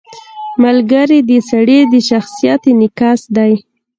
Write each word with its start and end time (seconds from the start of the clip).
•ملګری 0.63 1.19
د 1.29 1.31
سړي 1.49 1.79
د 1.91 1.95
شخصیت 2.09 2.61
انعکاس 2.71 3.21
دی. 3.35 3.53